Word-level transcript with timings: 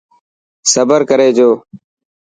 صبر 0.71 0.99
ڪري 1.09 1.29
جو. 1.37 1.49